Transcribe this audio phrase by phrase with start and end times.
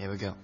[0.00, 0.34] Here we go.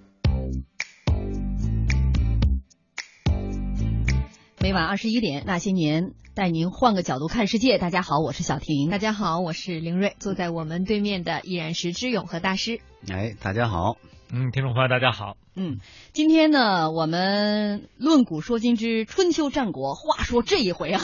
[4.61, 7.79] 每晚二十一点，那些年带您换个角度看世界。
[7.79, 8.91] 大家好，我是小婷。
[8.91, 10.15] 大家好，我是凌睿。
[10.19, 12.81] 坐在我们对面的依然是知勇和大师。
[13.09, 13.97] 哎，大家好。
[14.31, 15.39] 嗯，听众朋友大家好。
[15.59, 15.79] 嗯，
[16.13, 19.95] 今天呢，我们论古说今之春秋战国。
[19.95, 21.01] 话说这一回啊，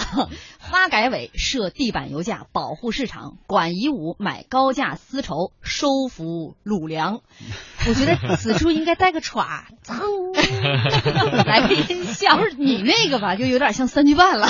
[0.60, 7.22] 发改委设地板油价保护市场，管夷吾买高价丝绸，收服鲁粮。
[7.88, 9.42] 我觉得此处应该带个歘，
[11.46, 12.36] 来个音效。
[12.36, 14.48] 不是你那个吧，就有点像三句半了。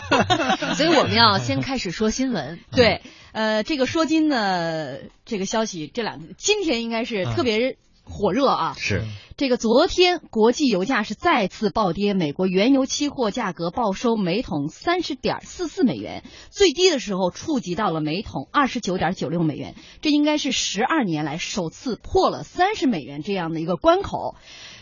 [0.76, 2.60] 所以我们要先开始说新闻。
[2.72, 3.00] 对，
[3.32, 7.78] 呃，这个说金呢，这个消息这两今天应该是特别。
[8.04, 8.74] 火热啊！
[8.78, 9.02] 是
[9.36, 24.36] 这个，昨天国际油价是再次暴跌，美国原油期货价格报收每桶三十点四四美元，最低的时候触及到了每桶二十九点九六美元，这应该是十二年来首次破了三十美元这样的一个关口。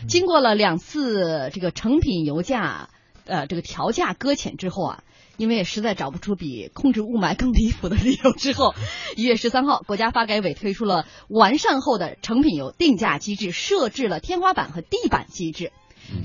[0.07, 2.89] 经过了两次这个成品油价
[3.25, 5.03] 呃这个调价搁浅之后啊。
[5.37, 8.75] 因为实在找不出比控制雾霾更离谱的理由之后，
[9.15, 15.71] 一月十三号，国家发改委推出了完善后的成品油定价机制，设置了天花板和地板机制。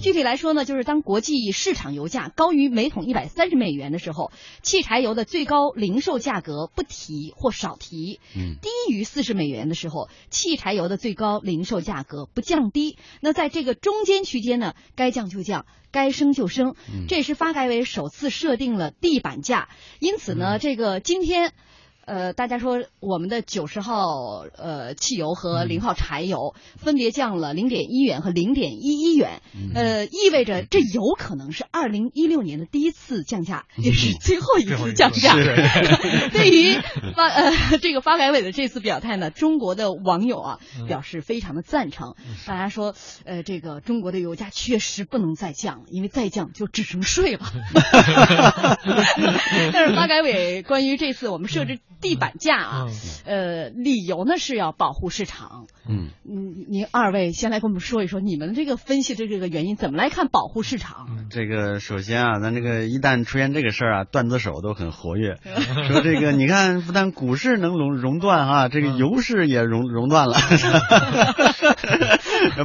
[0.01, 4.31] 具体来说呢，就是当国际市场油价高于每桶一百三十美元的时候，
[4.63, 12.97] 汽柴油的最高零售价格不提或少提；低于四十美元的时候，汽柴油的最高零售价格不降低。
[13.21, 16.75] 那在这个中间区间呢，该降就降，该升就升。
[17.09, 19.69] 这也是发改委首次设定了地板价。
[20.01, 21.53] 因此呢，这个今天。
[22.09, 29.43] 呃，大家说我们的九十号呃汽油和零号柴油分别降了零点一元和零点一一元，
[29.75, 35.35] 呃，意味着这有可能是二零一六年的第一次降价，也是最后一次降价。
[36.33, 36.79] 对于
[37.15, 42.15] 发呃这个发改委的这次表态呢，中国的网友啊表示非常的赞成。
[42.47, 42.95] 大家说，
[43.27, 47.45] 呃，这个中国的油价确实不能再降了，因为再降就只剩税了。
[49.75, 51.79] 但是发改委关于这次我们设置。
[52.01, 52.87] 地板价啊，
[53.25, 55.67] 呃，理由呢是要保护市场。
[55.89, 61.09] 嗯嗯，您二位先来跟我们说一说，你们这个分析的这个原因怎么来看保护市场？
[61.31, 65.39] 这个首先啊，咱这个一旦出现这个事儿啊，段子手都很活跃，
[65.89, 70.37] 说这个你看，不但股市能熔熔断啊，这个油市也熔熔断了，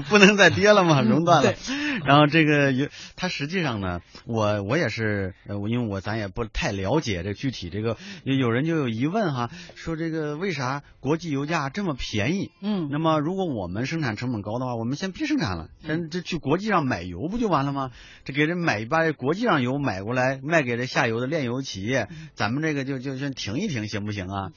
[0.09, 1.53] 不能再跌了嘛，熔断了。
[2.05, 9.13] 然后这个油，它实际上呢，我我也是，因为我咱也不太了解这具体这个，有人就有疑问。
[9.13, 12.49] 问哈，说这个为啥国际油价这么便宜？
[12.61, 17.91] 嗯，那么如果我们生产成本高的话，我们先别生产了，先这去国际上买油不就完了吗？
[18.25, 24.49] 这给人买把国际上油买过来卖给这下游的炼油企业，咱们这个就就先停一停行不行啊？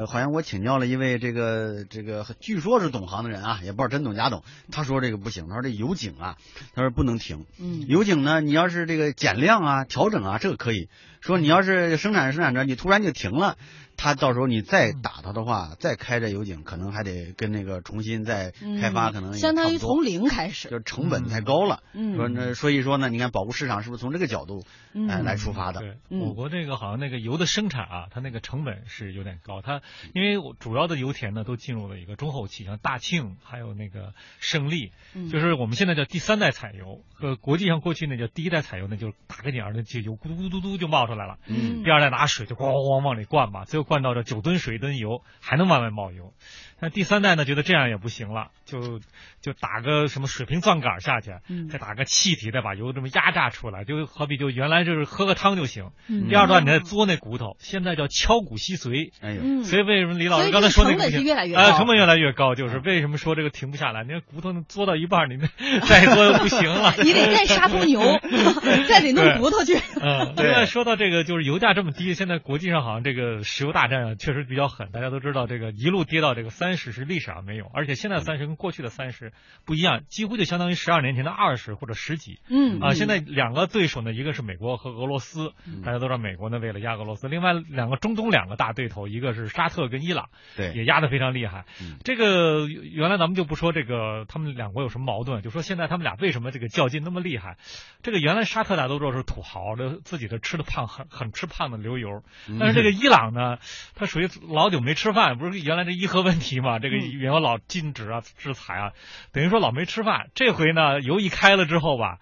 [0.00, 6.38] 呃，好像我请教了一位这个这个据说是懂行的人啊，也不知道真懂假懂，他说这个不行，他说这油井啊，
[6.74, 7.44] 他说不能停。
[7.58, 10.88] 嗯，油井呢，你要是这个减量啊、调整啊，这个可以
[11.20, 13.58] 说你要是生产生产着，你突然就停了。
[14.02, 18.50] 他到时候你再打他的话，再开这油井，可能还得跟那个重新再
[18.80, 21.82] 开发，可能相当于从零开始，就成本太高了。
[21.92, 25.80] 嗯说那所以说呢，你看保护市场是不是从这个角度来来出发的？
[25.80, 29.60] 对，我国这个好像那个油的生产啊，它那个成本是有点高。
[29.60, 29.82] 它
[30.14, 34.92] 因为主要的油田呢都进入了一个中后期，像大庆还有那个胜利，
[35.30, 41.36] 就是我们现在叫第三代采油，和国际上过去那叫第一代采油，那就是打个点儿，那就油咕嘟咕嘟嘟就冒出来了。
[41.46, 43.89] 嗯，第二代拿水就咣咣往里灌吧，最后。
[43.90, 46.32] 灌到这九吨水一吨油，还能往外冒油。
[46.78, 47.44] 那第三代呢？
[47.44, 49.00] 觉得这样也不行了，就
[49.42, 51.32] 就打个什么水平钻杆下去，
[51.70, 55.90] 再打个气体，再把油这么压榨出来，就好比就原来就是喝个汤就行。
[56.28, 59.12] 第二段你再嘬那骨头，现在叫敲骨吸髓。
[59.20, 61.76] 哎呦，所以为什么李老师刚才说那个成本越来越高？
[61.76, 64.02] 成本越来越高，就是为什么说这个停不下来？
[64.04, 65.36] 你看骨头嘬到一半，你
[65.86, 66.94] 再嘬又不行了。
[67.04, 68.00] 你得再杀头牛，
[68.88, 69.74] 再得弄骨头去。
[70.00, 74.90] 嗯，另外说到这个，就是油价这么低，现在国际上好像这个石油大战啊，确实比较狠。
[74.92, 76.70] 大家都知道，这个一路跌到这个三。
[76.70, 79.32] 三十是历史上没有，而且现在三十跟过去的三十
[79.64, 82.38] 不一样，几乎就相当于十二年前的二十或者十几。
[82.48, 85.52] 嗯啊，现在两个对手呢，一个是美国和俄罗斯，
[85.82, 91.64] 大家都知道美国呢为了压俄罗斯，另外两个中东两个大对头，一个是沙特跟伊朗，对，也压得非常厉害。
[92.04, 97.56] 这个原来咱们就不说这个他们两国有什么矛盾，就说现在他们俩为什么这个较劲那么厉害？
[98.02, 102.22] 这个原来沙特大家都知道是土豪，这自己的吃的胖，很很吃胖的流油。
[102.60, 103.56] 但是这个 伊朗呢，
[103.94, 106.60] 他属于老久没吃饭，不是原来这伊核问题。
[106.60, 108.92] 嘛，这个原来老禁止啊，制裁啊，
[109.32, 110.30] 等于说老没吃饭。
[110.34, 112.18] 这回呢，油一开了之后吧，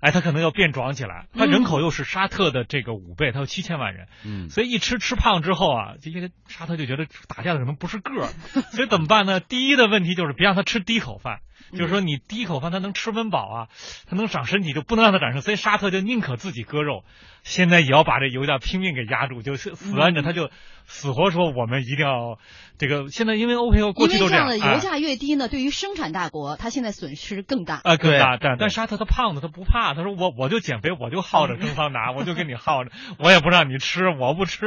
[0.00, 1.26] 哎，他可能要变壮起来。
[1.36, 8.28] 他人口又是沙特的这个五倍，他有七千万人，嗯，所以一吃吃胖之后啊，这些沙特就觉得打架的可能不是个儿，
[8.72, 9.40] 所以怎么办呢？
[9.40, 11.40] 第一的问题就是别让他吃第一口饭。
[11.72, 13.68] 就是说你第一口饭它能吃温饱啊，
[14.08, 15.40] 它能长身体，就不能让它长身。
[15.42, 17.04] 所以沙特就宁可自己割肉，
[17.42, 20.50] 现在也要把这油价拼命给压住，就是死按着他就
[20.84, 22.38] 死活说我们一定要
[22.78, 23.08] 这个。
[23.08, 28.36] 现在因为欧佩克过去都这样的，油价越低呢，对于生产大国，它现在损失更大啊，更大。
[28.36, 34.66] 但但沙特他胖子他不怕，他说我我就减肥，我就耗着蒸桑拿，我就跟你耗着，我也不让你吃，我不吃。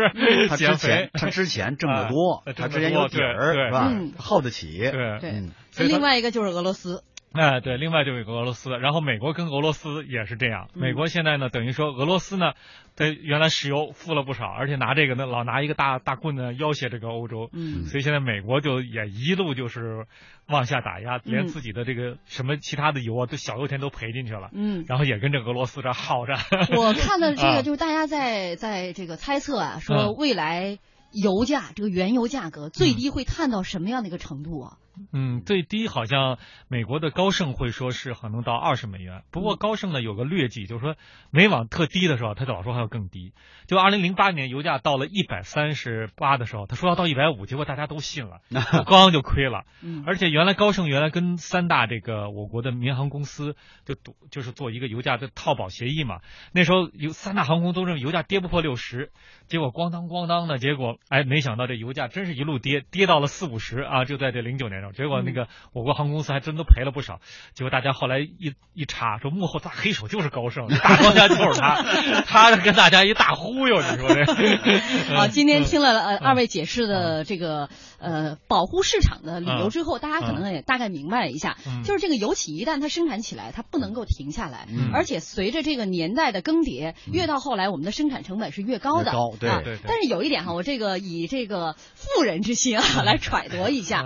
[0.58, 3.92] 减肥，他之前挣得多，他之前有底儿，是吧？
[4.18, 4.78] 耗得起。
[4.80, 5.44] 对对。
[5.84, 7.04] 另外一个就是俄罗斯。
[7.34, 10.70] 哎，对，另外就有个俄罗斯，然后美国跟俄罗斯也是这样。
[10.74, 12.54] 美国现在呢，等于说俄罗斯呢，
[12.96, 17.50] 对原来石油付了不少，而且拿这个呢，老拿一个大大棍子要挟这个欧洲。
[17.52, 17.88] 嗯。
[17.88, 20.06] 所以现在美国就也一路就是
[20.48, 24.50] 往下打压，连自己的这个什么其他的油啊，都小油田都赔进去了。
[24.54, 24.86] 嗯。
[24.88, 26.36] 然后也跟这俄罗斯这耗着。
[26.78, 30.80] 我看的这个就是大家在 在这个猜测啊，说未来
[31.12, 34.78] 油价这个原油价格最低会探到什么样的一个程度啊？
[35.14, 36.38] 嗯，最低好像
[36.68, 39.24] 美国的高盛会说是可能到二十美元。
[39.32, 40.96] 不过高盛呢有个劣迹，就是说
[41.32, 43.34] 每往特低的时候，他老说还要更低。
[43.68, 48.40] 就二零零八年油价到了一百三十八的时候，他说要到一百五，结果大家都信了，
[48.88, 49.66] 刚就亏了。
[50.06, 56.22] 而且原来高盛原来跟三大这个我国的民航公司就赌，就是做一个油价的套保协议嘛。
[56.54, 59.12] 那时候有三大航空都认为油价跌不破六十，
[59.48, 64.06] 结果咣当咣当的，结果哎没想到这油价真是一路跌，跌到了四五十啊！
[64.06, 64.85] 就在这零九年。
[64.92, 67.20] 结果那个我国航空公司还真都赔了不少。
[67.54, 71.82] 结果大家后来一一查，说幕后大黑手就是高盛，大庄家就是他，
[72.26, 74.26] 他跟大家一大忽悠，你说这？
[75.16, 89.12] 好，今天听了呃二位解释的这个呃保护市场的理由之后，大家可能也大概明白了一下，就是这个油企一旦它生产起来，它不能够停下来，而且随着这个年代的更迭，越到后来我们的生产成本是越高的。
[89.12, 89.78] 高对对。
[89.88, 94.06] 但是有一点哈，我这个以这个富人之心啊来揣度一下。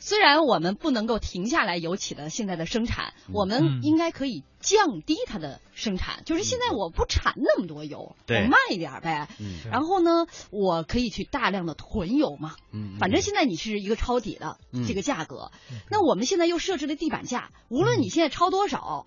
[0.00, 6.22] 虽然我们不能够停下来油企的现在的生产，我们应该可以降低它的生产。
[6.24, 9.28] 就是现在我不产那么多油，我卖一点呗。
[9.70, 12.56] 然后呢，我可以去大量的囤油嘛。
[12.98, 14.58] 反正现在你是一个抄底的
[14.88, 15.52] 这个价格，
[15.90, 19.06] 那我们现在又设置了地板价，无论你现在抄多少，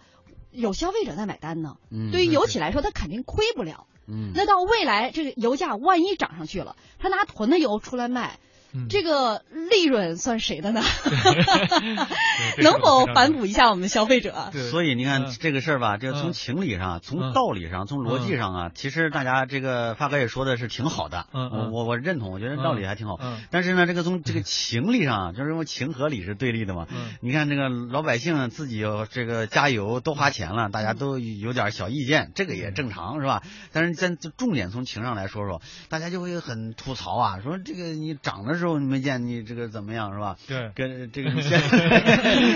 [0.51, 1.77] 有消费者在买单呢。
[2.11, 3.87] 对于油企来说，它肯定亏不了。
[4.35, 8.39] 那到未来这个油价万一涨上去了，他拿囤的油出来卖。
[8.89, 10.81] 这个利润算谁的呢？
[12.61, 14.51] 能否反哺一下我们消费者？
[14.71, 21.27] 所以你看这个事儿吧，这个从情理上、从道理上、从逻辑上啊，其实大家这个发哥也说的是挺好的。
[21.31, 23.19] 我我我认同，我觉得道理还挺好。
[23.51, 26.87] 但是呢，这个从这个情理上， 就是因为情和理是对立的嘛。
[27.21, 33.43] 你看这个老百姓自己这个加油都花钱了，大家都有点小意见，这个也正常是吧？
[33.71, 40.37] 但是咱重点从情上来说说，大家就会很吐槽啊，说这个你涨的时候没见你这个怎么样是吧？
[40.47, 41.41] 对，跟这个你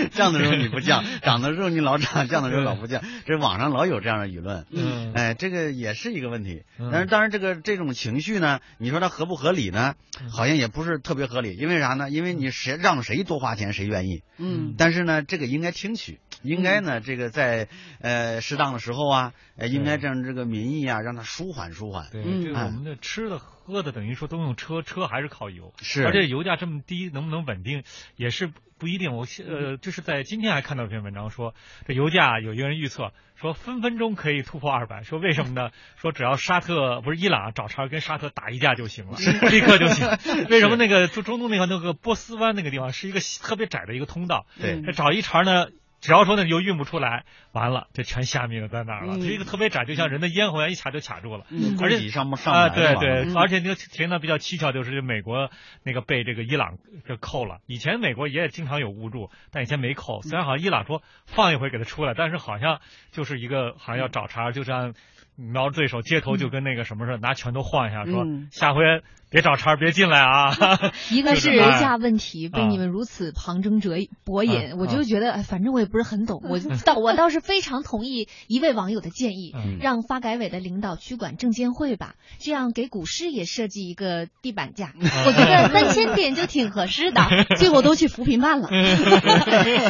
[0.08, 4.66] 降 的时候你不降， 涨的时候你老涨，降的时候老不降，这网上老有这样的舆论。
[4.70, 6.62] 嗯，哎，这个也是一个问题。
[6.90, 9.94] 但是当然这个这种情绪呢，你说它合不合理呢？
[10.30, 11.54] 好像也不是特别合理。
[11.54, 12.10] 因为啥呢？
[12.10, 14.22] 因为你谁让谁多花钱谁愿意。
[14.38, 14.74] 嗯。
[14.78, 17.68] 但是呢，这个应该听取，应该呢，这个在
[18.00, 22.08] 呃适当的时候啊，呃应该让这个民意啊，让它舒缓舒缓。
[22.10, 23.40] 对，这个我们的吃的。
[23.68, 27.82] 喝的等于说都用车，车还是靠油，是，而且油价这么低，能不能稳定
[28.16, 29.14] 也是不一定。
[29.14, 31.54] 我呃，就是在今天还看到一篇文章说，
[31.86, 35.68] 这油价有一个人预测说分分钟可以突破二百，说为什么呢？
[35.96, 39.18] 说只要沙特不是伊朗找茬跟沙特打一架就行了，
[39.50, 40.08] 立刻就行。
[40.48, 45.66] 为什么那个中中东那个那个波斯湾那个地方是一个特别窄的一个通道，对，找一茬呢？
[46.00, 49.18] 只要说那油运不出来，完了就全下命在那儿了。
[49.18, 51.44] 这一个特别窄，就像人的咽喉一样，一卡就卡住了。
[51.50, 55.50] 嗯而且上不上啊，对对，而且那个情况比较蹊跷，就是美国
[55.82, 57.58] 那个被这个伊朗给扣了。
[57.66, 60.22] 以前美国也经常有误入，但以前没扣。
[60.22, 64.94] 虽然好像伊朗说放一回给他出来，但是好像就是一个好像要找茬，就像
[65.36, 69.02] 瞄着对手，街头就跟那个什么似的，拿拳头晃一下，说下回。
[69.30, 70.56] 别找茬，别进来啊！
[71.10, 76.42] 一个 是油价问题被你们如此旁征者博引，我就觉得，反正我也不是很懂。
[76.48, 87.20] 我倒 我倒是非常同意一位网友的建议，让发改委的领导去管证监会吧，这样给股市也设计一个地板价，我觉得三千点就挺合适的。
[87.58, 88.68] 最后都去扶贫办了。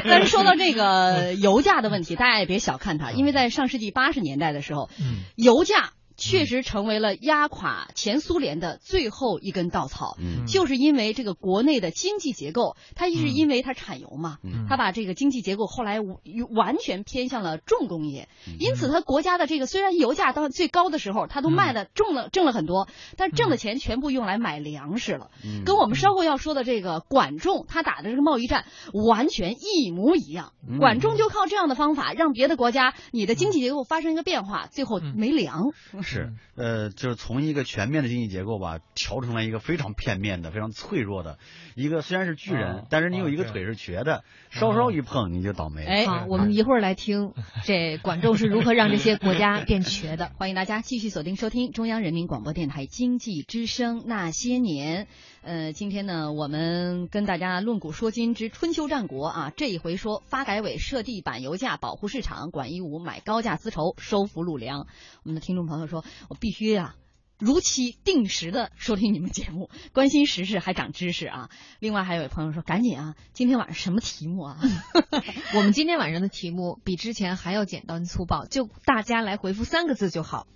[0.05, 4.91] 但是说到这个油价的问题，大家也别小看它，因为在上世纪八十年代的时候，
[5.37, 5.91] 油价。
[6.19, 10.17] 确实成为了压垮前苏联的最后一根稻草。
[10.21, 25.31] 嗯，就是因为这个国内的经济结构，它是因为它产油嘛，它把这个经济结构后来完全偏向了重工业，因此它国家的这个虽然油价到最高的时候，它都卖的挣了挣了很多，但挣的钱全部用来买粮食了，
[25.65, 30.53] 跟我们稍后要说的这个管仲他打的这个贸易战完全一模一样。
[30.81, 35.73] 管仲就靠这样的方法让别的国家你的经济结构发生一个变化，最后没粮。
[36.09, 41.39] 是，呃，就是从一个全面的经济结构吧，调成了一个非常片面的、非常脆弱的
[41.75, 42.01] 一个。
[42.01, 45.85] 虽然是巨人，但是你有一个腿是瘸的，稍稍一碰你就倒霉。
[45.85, 47.35] 哎，好，我们一会儿来听
[47.65, 50.31] 这管仲是如何让这些国家变瘸的。
[50.39, 55.09] 欢迎大家继续锁定收听中央人民广播电台经济之声那些年。
[55.43, 64.87] 呃，今天呢，我们跟大家论古说今之春秋战国啊，这一回说发改委设地板油价保护市场，管一五买高价丝绸收俘虏粮。
[65.23, 66.97] 我们的听众朋友说，我必须啊，
[67.39, 71.51] 如期定时的收听你们节目，关心时事还长知识啊。
[71.79, 74.61] 另外还有位朋友说，赶紧啊，今天晚上什么题目啊？
[75.55, 80.47] 我们今天晚上的题目比之前还要简单粗暴，就大家来回复三个字就好，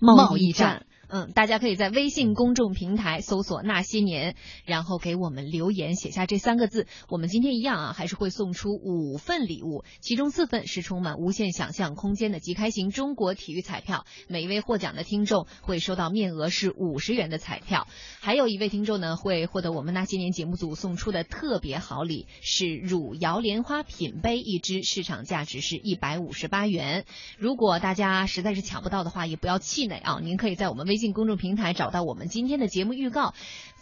[0.00, 0.86] 贸易战。
[1.14, 6.86] 嗯，大家可以在微信公众平台搜索“那些年”，然后给我们留言，写下这三个字。
[7.10, 17.86] 我们今天一样啊，还是会送出五份礼物，其中四份是充满无限想象空间的即开型中国体育彩票，每一位获奖的听众会收到面额是五十元的彩票。
[18.22, 27.04] 还有一位听众呢，会获得我们那些年节目组送出的特别好礼，是汝窑莲花品杯一只，市场价值是一百五十八元。
[27.36, 31.01] 如果大家实在是抢不到的话，也不要气馁啊，您可以在我们微。
[31.02, 33.34] 进公众平台找到我们今天的节目预告，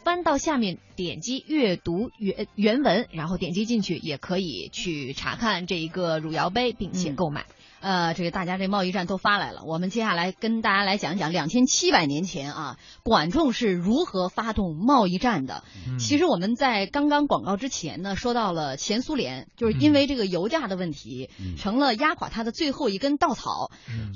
[0.02, 7.44] 翻到下面点击阅读原原文，然后点击进去也可以去查看这一个汝窑杯，并且购买。
[7.80, 15.64] 呃，这个大家这贸易战都发来了，我们接下来跟大家来讲讲两千七百年前啊，管仲是如何发动贸易战的。
[15.98, 23.70] 其实我们在刚刚广告之前呢，说到了前苏联，就是因为这个油价的问题，成了压垮他的最后一根稻草。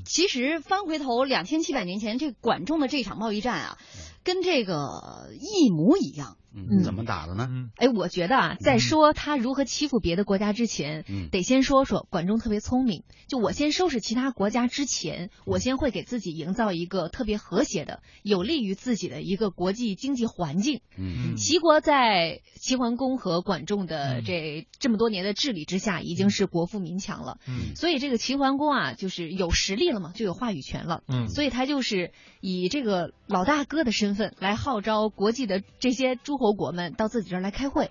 [0.04, 3.78] 其实翻回头两千七百年前，这管仲的这场贸易战啊，
[4.22, 6.36] 跟这个一模一样。
[6.54, 7.48] 嗯，怎么打的呢？
[7.76, 13.02] 哎，我觉得啊，在说他如何欺负别的国家之前，嗯得先说说管仲特别聪明。
[13.26, 20.80] 就我先收拾其他国家之前，我先会给自己营造一个特别和谐的、有利于自己的一个国际经济环境。
[20.96, 27.38] 嗯，齐国在齐桓公和管仲的这这么多年的治理之下，已经是国富民强了。
[27.48, 31.02] 嗯，所以这个齐桓公啊，就是有实力了嘛，就有话语权了。
[31.08, 36.43] 嗯，所以他就是以这个老大哥的身份来号召国际的这些诸侯。
[36.44, 37.90] 侯国们到自己这儿来开会，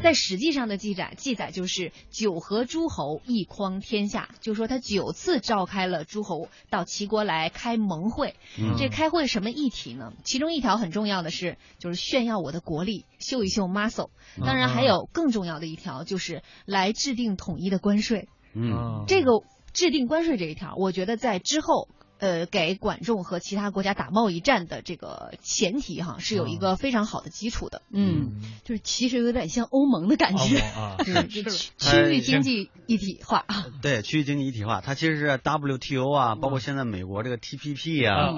[0.00, 8.36] 在史记上的记载记载就是九合诸侯，一匡天下，就说他九次召开了诸侯到齐国来开盟会。
[8.78, 10.12] 这开会什么议题呢？
[10.22, 14.10] 其中一条很重要的是，就是炫耀我的国力，秀一秀 muscle。
[14.46, 18.28] 当然还有更重要的一条，就是来制定统一的关税。
[18.54, 21.88] 嗯，这个制定关税这一条，我觉得在之后。
[22.18, 27.82] 呃，给管仲和其他国家打贸易战的这个前提哈，是有一个非常好的基础的。
[27.92, 30.62] 嗯，就是其实有点像欧盟的感觉，
[31.06, 31.42] 是区
[31.78, 33.44] 区域经济一体化。
[33.80, 38.32] 对，区域经济一体化，它其实是 WTO 啊，包括现在美国这个 TPP 啊，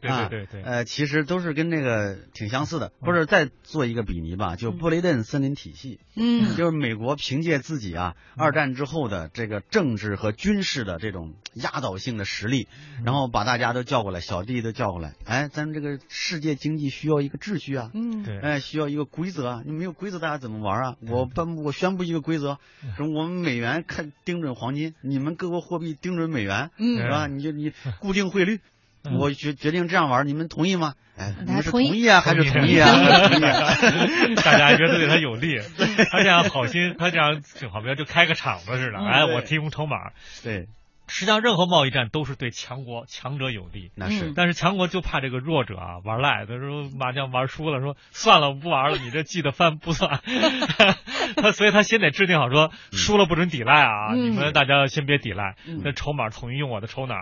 [0.00, 2.92] 对对对对，呃，其实都是跟这个挺相似的。
[3.00, 5.98] 或者再做一个比拟吧，就布雷顿森林体系。
[6.14, 12.68] 嗯，就是美国凭借自己啊，二战之后的这个政治和军事的这种压倒性的实力，
[13.04, 13.23] 然后。
[13.28, 15.12] 把大家都叫过来，小弟都叫过来。
[15.24, 19.62] 哎，咱们这个世界经济需要一个秩序啊，嗯，对，哎，需要一个规则啊。
[19.64, 20.96] 你没有规则，大家怎么玩啊？
[21.08, 22.58] 我颁布，我宣布一个规则，
[22.96, 27.26] 说我们美元看盯准黄金，你们各国货币盯准美元，嗯，是吧？
[27.26, 28.60] 你就你固定汇率，
[29.18, 30.94] 我决决定这样玩，你们同意吗？
[31.16, 32.90] 哎，你们是同意啊，还是同意啊？
[34.44, 35.60] 大家觉得对他有利，
[36.10, 40.10] 他这样好心，他这样就好比就开个场子似的，哎，我提供筹码，
[40.42, 40.66] 对。
[41.06, 43.90] 实际上，任何贸易战都是对强国、强者有利。
[43.94, 46.46] 那是，但是强国就怕这个弱者啊玩赖。
[46.46, 48.98] 他说麻将玩输了，说算了，我不玩了。
[48.98, 50.20] 你这记的翻不算。
[51.36, 54.14] 他所以，他先得制定好，说输了不准抵赖啊。
[54.14, 57.16] 你们大家先别抵赖，那筹码统一用我的筹码？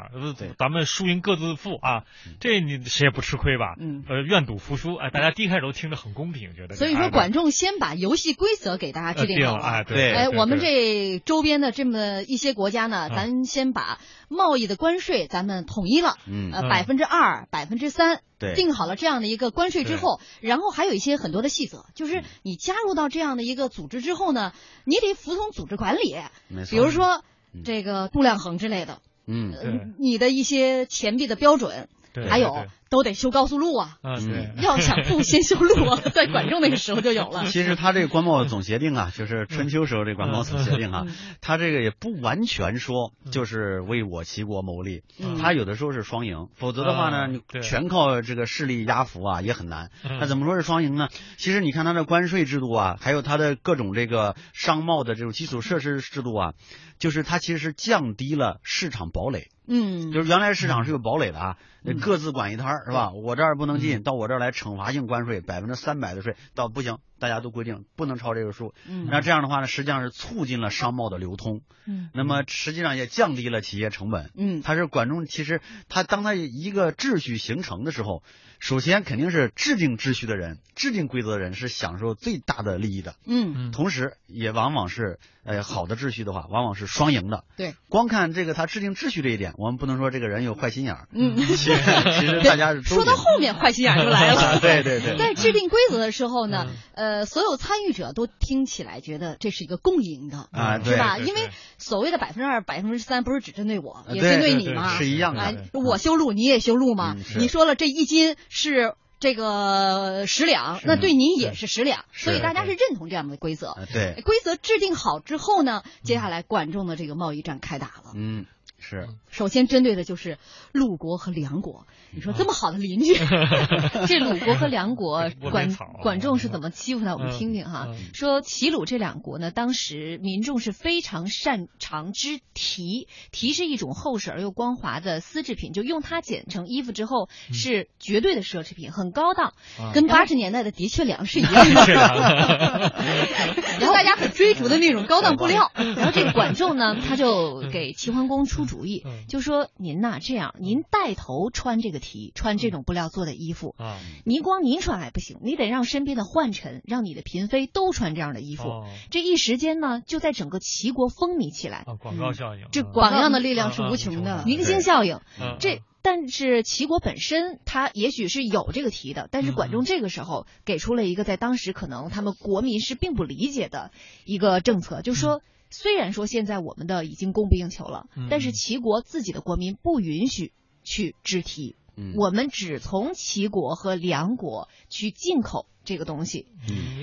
[0.59, 2.05] 咱们输赢各自负啊。
[2.39, 3.75] 这你谁也不吃亏吧？
[3.81, 4.05] 嗯。
[4.09, 4.95] 呃，愿赌服输。
[4.95, 6.77] 哎，大家第一开始都听着很公平，觉得。
[6.77, 9.65] 所以说，管仲先把游戏规则给大家制定好了。
[9.65, 10.13] 哎，对。
[10.13, 13.72] 哎，我们这周边的这么一些国家呢，咱先。
[13.73, 13.99] 把
[14.29, 24.53] 贸易的关税咱们统一了，嗯，呃，百分之二、百分之三，对，定好了这样的一个关税之后，然后还有一些很多的细则，就是你加入到这样的一个组织之后呢，
[24.85, 26.17] 你得服从组织管理，
[26.49, 27.23] 没错，比如说
[27.65, 31.89] 这个度量衡之类的，嗯，你的一些钱币的标准。
[32.29, 33.97] 还有都得修高速路啊。
[34.03, 37.47] 嗯，要想富，先修路啊， 在管仲那个时候就有了。
[37.47, 41.07] 其实他这个官贸总协定啊，就是春秋时候这官贸总协定啊，
[41.41, 45.03] 他这个也不完全说就是为我齐国谋利，
[45.41, 49.91] 他有的时候是双赢，否则的话呢，你全靠这个势力压服啊也很难。
[50.05, 51.09] 那怎么说是双赢呢？
[51.39, 56.53] 其实你看他的关税制度啊，还有他的各种这个商贸的这种基础设施制度啊，
[56.99, 59.49] 就是他其实是降低了市场堡垒。
[59.69, 61.57] 嗯，就是原来市场是有堡垒的啊，
[62.01, 63.11] 各自管一摊儿是吧？
[63.13, 68.75] 我这儿不能进，到我这儿来惩罚性关税百分之三百的税，到不行，大家都规定不能超这个数。
[68.85, 71.61] 嗯，那这样的话呢，实际上是促进了商贸的流通。
[71.87, 74.33] 嗯，那么实际上也降低了企业成本。
[74.37, 78.25] 嗯，它是管仲，其实他当他一个秩序形成的时候，
[78.59, 83.15] 首先肯定是制定秩序的人、制定规则的人是享受最大的利益的。
[83.25, 87.45] 嗯，同时也往往是呃好的秩序的话，往往是双赢的。
[87.57, 89.53] 对，光看这个他制定秩序这一点。
[89.59, 91.75] 我们不能说这个人有坏心眼儿，嗯， 其实
[92.21, 95.19] 其实大家说到后面坏心眼就来了， 对对对。
[95.19, 101.19] 在制定规则的时候呢，呃，所有参与者都听起来觉得这是一个共赢的啊，是吧？
[101.19, 105.65] 因为所谓的百分之二、百分之三，不是只针对我，也针对你嘛，是一样的。
[105.73, 107.17] 我修路，你也修路嘛。
[107.39, 113.77] 你说了这一斤是这个十两，那对你也是十两，所以大家是认同这样的规则。
[113.93, 118.13] 对，规则制定好之后呢，接下来管仲的这个贸易战开打了。
[118.15, 118.47] 嗯。
[118.85, 120.39] 是，首先针对的就是
[120.73, 121.87] 鲁国和梁国。
[122.11, 123.15] 你说这么好的邻居，
[124.09, 125.73] 这鲁国和梁国管
[126.03, 127.15] 管仲是怎么欺负他？
[127.15, 127.87] 我们听听哈。
[128.13, 139.55] 说齐鲁这两国呢，当时民众是非常擅长织提，提是一种厚实而又光滑的丝制品，就用它剪成衣服之后是绝对的奢侈品，很高档，
[139.95, 142.93] 跟八十年代的的确良是一样的。
[143.79, 145.71] 然后大家很追逐的那种高档布料。
[145.75, 148.72] 然后这个管仲呢，他就给齐桓公出。
[148.73, 153.75] 主意就说您呐，这样您带头穿这个题，穿这种布料做的衣服。
[153.77, 158.65] 啊，您光您穿还不行，你得让身边的宦臣，让你的嫔妃都穿这样的衣服。
[159.11, 161.85] 这一时间呢，就在整个齐国风靡起来。
[162.01, 165.21] 广告效应，这榜样的力量是无穷的，明星效应。
[165.61, 173.91] 这但是齐国本身他也许是有这个题的，但是管仲这个时候给出了一个在当时可能他们国民是并不理解的
[174.25, 175.43] 一个政策，就说。
[175.73, 180.53] 虽然说现在我们的已经供不应求了，但是齐国自己的国民不允许
[180.85, 181.77] 去制提，
[182.17, 186.47] 我们只从齐国和梁国去进口这个东西，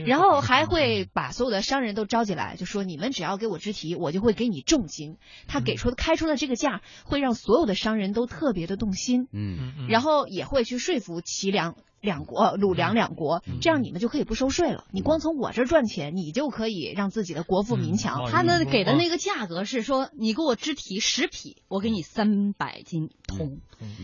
[0.06, 5.18] 然后还会把所有的商人都招进来，就说你们只要给我织提，我就会给你重金。
[5.48, 11.76] 他给出的开出的这个价，会让所有的商人都特别的动心，嗯，然后也会去说服齐梁。
[12.02, 14.86] 两国鲁梁两国，这样你们就可以不收税了。
[14.92, 18.30] 你光从我这赚钱，你就可以让自己的国富民强。
[18.32, 23.60] 他呢给的那个价格是说，你给我织提十匹，我给你三百斤铜；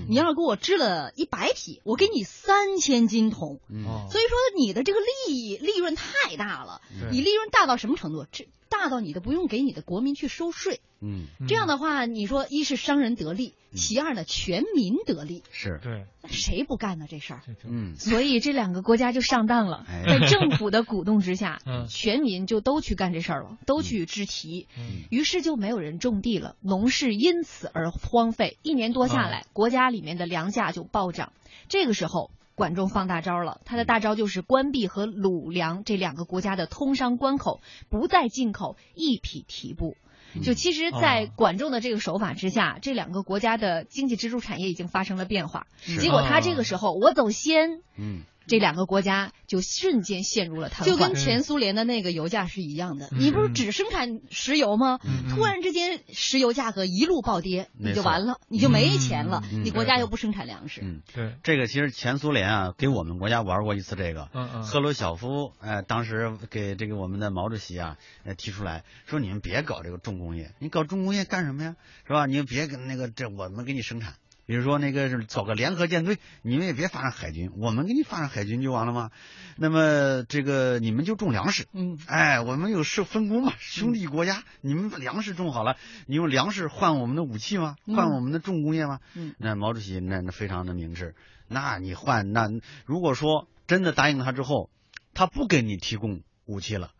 [0.10, 3.60] 你要是给我织了一百匹，我给你三千斤铜。
[3.70, 6.82] 所以说你的这个利益利润太大了，
[7.12, 8.26] 你利润大到什么程度？
[8.32, 10.82] 这大到你都不用给你的国民去收税。
[11.06, 15.44] 嗯，这样的话，你说一是商人得利，其二呢全民得利。
[15.52, 15.80] 是。
[15.84, 17.42] 对，谁不干呢这事儿？
[17.64, 24.68] 嗯，所以这两个国家就上当了，在政府的鼓动之下， 全民就都去干这事儿了，都去织提，
[25.12, 28.58] 于是就没有人种地了，农事因此而荒废。
[28.64, 31.32] 一年多下来，国家里面的粮价就暴涨。
[31.70, 39.98] 这个时候，管仲放大招了，他的大招就是关闭和鲁梁这两个国家的通商关口，不再进口一匹提布。
[40.44, 45.68] 就其实，在管仲的这个手法之下，这两个国家的经济支柱产业已经发生了变化。
[46.00, 47.82] 结果他这个时候，我走先。
[47.98, 48.22] 嗯。
[48.48, 53.10] 这两个国家就瞬间陷入了瘫痪，就跟前苏联的那个油价是一样的。
[53.12, 55.00] 你不是只生产石油吗？
[55.30, 59.44] 突然之间石油价格一路暴跌，你就完了，你就没钱了。
[59.52, 60.82] 你国家又不生产粮食。
[60.84, 64.30] 嗯，对，这个其实前苏联啊，给我们国家玩过一次这个。
[64.34, 64.64] 嗯嗯。
[64.64, 71.76] 赫鲁晓夫哎，当时给这个我们的毛主席啊，呃提出来说：“你们别搞这个重工业，你搞重工业干什么呀？
[72.08, 72.26] 是吧？
[72.26, 79.10] 你别跟那个这我们给你生产。”比如说那个是找个联合舰队，你们也别发展海军，我们给你发展海军就完了吗？
[79.58, 87.76] 那么这个你们就种粮食，嗯，哎，我们有是分工嘛，兄弟国家，你们把粮食种好了，你用粮食换我们的武器吗？
[87.88, 89.00] 换我们的重工业吗？
[89.16, 91.16] 嗯，那毛主席那那非常的明智，
[91.48, 92.48] 那你换那
[92.86, 94.70] 如果说真的答应他之后，
[95.14, 96.92] 他不给你提供武器了，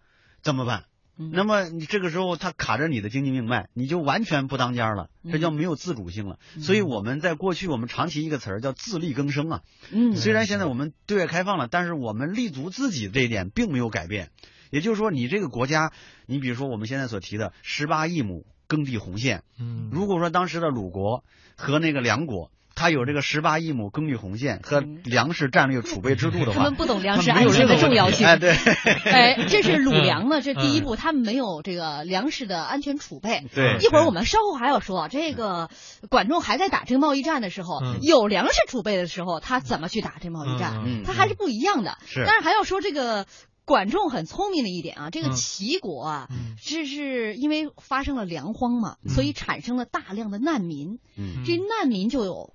[0.42, 0.86] 怎么办？
[1.18, 6.40] 那么你这个时候他卡着你的经济命脉，你就完全不当家了，这叫没有自主性了。
[6.60, 9.62] 所以我们在过去我们长期一个词儿叫自力更生啊。
[9.92, 14.32] 嗯，虽然现在我们对外开放了，但是我们立足自己这一点并没有改变。
[14.72, 15.94] 也就是说，你这个国家，
[16.26, 21.24] 你比如说我们现在所提的十八亿亩耕地红线，嗯，如果说当时的鲁国
[21.56, 22.52] 和那个梁国。
[22.76, 28.28] 他有这个十八亿亩耕地红线和粮食战略储备制度的话，他们不懂粮食安全的重要性。
[28.28, 33.46] 哎，对，哎，这是鲁粮呢，这第一步，他们没有这个粮食的安全储备。
[33.56, 35.70] 对，一会儿我们稍后还要说，这个
[36.10, 41.04] 管仲还在打这个贸易战的时候，有粮食储备的时候，他怎么去打这贸易战？
[41.06, 41.98] 他还是不一样的。
[42.06, 43.26] 是，但是还要说这个。
[43.66, 46.30] 管仲很聪明的一点啊，这个齐国啊，
[46.64, 51.00] 这是因为发生了粮荒嘛，所以产生了大量的难民。
[51.46, 52.54] 这难民就有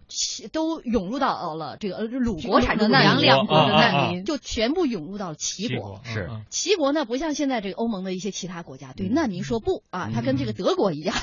[0.52, 6.00] 都涌入到了这个鲁国产生难民两国的难民，就全部涌入到了齐国。
[6.04, 11.16] 是齐国呢，不像现在这个欧盟的一些其他国家对难民说不啊，他跟这个德国一样，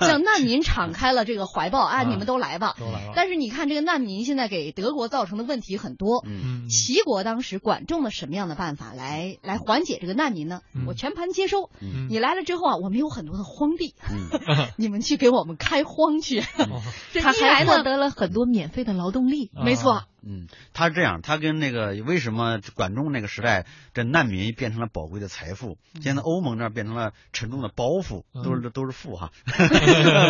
[0.00, 2.76] 向难民敞开了这个怀抱啊，你们都来吧。
[3.14, 6.24] 但是你看这个难民现在给德国造成的问题很多。
[6.70, 9.01] 齐国当时管仲的什么样的办法来？
[9.02, 10.60] 来来缓解这个难民呢？
[10.86, 11.70] 我全盘接收。
[12.08, 13.96] 你来了之后啊，我们有很多的荒地，
[14.78, 16.40] 你们去给我们开荒去。
[17.20, 20.04] 他还获得了很多免费的劳动力，没错。
[20.24, 29.32] 嗯，他是这样，他跟那个为什么管仲那个时代这难民变成了宝贵的财富，现在欧盟那儿变成了沉重的包袱，都是都是富哈，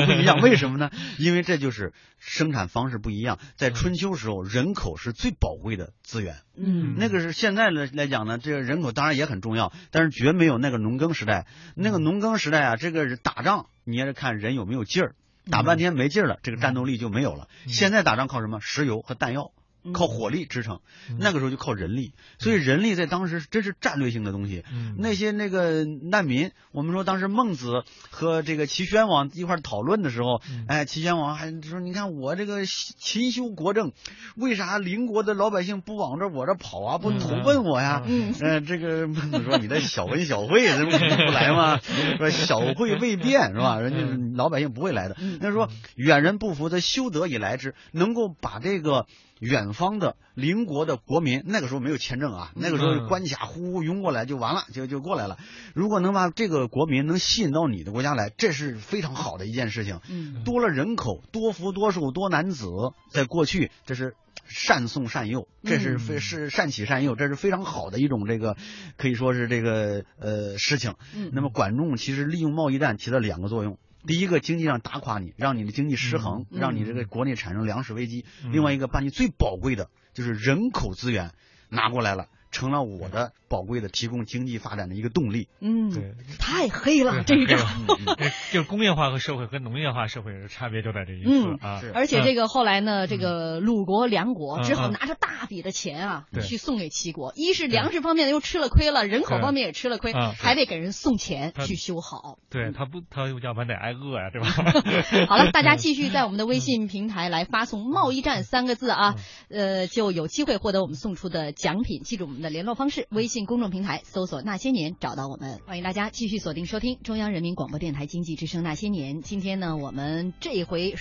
[0.07, 0.41] 不一样。
[0.41, 0.91] 为什么呢？
[1.19, 3.39] 因为这就是生产方式不一样。
[3.57, 6.37] 在春秋时候，人口是最宝贵的资源。
[6.57, 11.47] 嗯，那个是现在来来讲呢，这个人口当然也很重要，但是绝没有那个农耕时代。
[11.75, 15.15] 那个农耕时代啊，这个打仗你也是看人有没有劲儿，
[15.51, 17.49] 打半天没劲儿了，这个战斗力就没有了。
[17.67, 18.61] 现在打仗靠什么？
[18.61, 19.53] 石油和弹药。
[19.93, 20.81] 靠火力支撑，
[21.19, 24.65] 那个时候就靠人力，所以人力在当时真是战略性的东西。
[24.97, 33.93] 那些那个难民，我们说当时孟子和这个齐宣王一块讨论的时候，哎，齐宣王还说：“你看我这个勤修国政，
[34.37, 41.81] 为啥邻国的老百姓不往这我这跑啊，不投奔我呀？”嗯，这个孟子说：“你这小恩小惠，怎么不来吗？
[42.19, 43.81] 说小惠未变是吧？
[43.81, 45.17] 人家老百姓不会来的。
[45.41, 49.07] 那说远人不服，则修德以来之，能够把这个。”
[49.43, 55.37] 远方的邻国的国民，那个时候没有签证啊，那个时候关卡呼呼拥过来就完了，就就过来了。
[55.75, 59.99] 如果能把这个国民能吸引到你的国家来，这是非常好的一件事情。
[60.09, 62.69] 嗯，多了人口，多福多寿多男子，
[63.11, 64.15] 在过去这是
[64.47, 68.57] 善送善诱，这是非是善起善诱，这是非常好的一种这个
[68.97, 70.95] 可以说是这个呃事情。
[71.17, 73.77] 嗯，那么管仲其实利用贸易战起了两个作用。
[74.07, 81.33] 第一个经济上打垮你，让你的经济失衡，让你这个国内产生粮食危机；另外一个把你最宝贵的就是人口资源
[81.69, 82.29] 拿过来了。
[82.51, 85.49] 成了我的宝贵的提供经济发展的一个动力。
[85.61, 87.59] 嗯，对，太黑了这一招。
[88.51, 91.81] 就工业化和社会和农业化社会的差别就在这一次啊。
[91.95, 97.33] 而且这个后来呢，这个鲁国、梁国只好拿着大笔的钱啊，去送给齐国。
[97.37, 102.39] 一是粮食方面又吃了亏了，人口方面也吃了亏，还得给人送钱去修好。
[102.51, 104.49] 对他不，他要不然得挨饿呀，对吧？
[105.29, 109.15] 好了，大家继续在我们的微信平台来发送“贸易战”三个字啊，
[109.49, 112.03] 呃，就有机会获得我们送出的奖品。
[112.03, 112.43] 记住我们。
[112.43, 119.19] 的联络方式，微信公众平台搜索“那些年”找到我们，欢迎大家继续锁定收听中央人民广播电台经济之声《那些年》。
[119.23, 120.95] 今天呢，我们这一回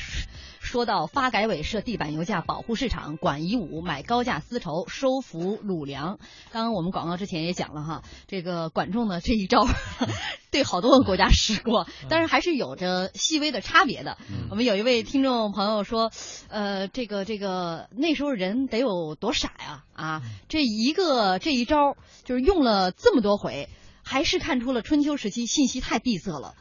[0.61, 6.19] 说到发改委设地板油价保护市场，管夷吾买高价丝绸，收服鲁粮。
[6.51, 9.65] 刚刚我们广告之前也讲了哈，这个管仲呢这一招
[10.51, 14.17] 对好多个国家使过，但是还是有着细微的差别的。
[14.49, 16.11] 我们有一位听众朋友说，
[16.47, 21.39] 呃，这个这个那时候人得有多傻呀啊，这一个。
[21.39, 23.67] 这一招就是用了这么多回。
[24.03, 26.55] 还是看出了春秋时期信息太闭塞了，